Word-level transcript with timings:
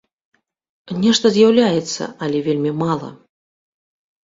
Нешта 1.03 1.25
з'яўляецца, 1.35 2.03
але 2.27 2.43
вельмі 2.49 2.75
мала. 2.83 3.09